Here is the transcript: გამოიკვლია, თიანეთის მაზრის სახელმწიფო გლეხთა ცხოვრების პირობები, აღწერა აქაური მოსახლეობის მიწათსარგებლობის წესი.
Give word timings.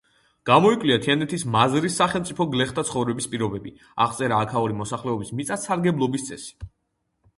გამოიკვლია, 0.49 0.95
თიანეთის 1.01 1.43
მაზრის 1.55 1.97
სახელმწიფო 2.01 2.47
გლეხთა 2.55 2.85
ცხოვრების 2.91 3.29
პირობები, 3.35 3.75
აღწერა 4.07 4.41
აქაური 4.47 4.79
მოსახლეობის 4.81 5.33
მიწათსარგებლობის 5.41 6.27
წესი. 6.31 6.61